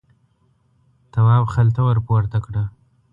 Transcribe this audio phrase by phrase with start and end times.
[1.11, 2.63] تواب خلته ور پورته کړه.